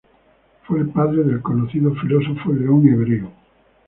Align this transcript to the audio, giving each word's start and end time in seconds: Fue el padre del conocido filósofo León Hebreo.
Fue 0.63 0.79
el 0.79 0.87
padre 0.89 1.23
del 1.23 1.43
conocido 1.43 1.93
filósofo 1.93 2.51
León 2.51 2.87
Hebreo. 2.87 3.31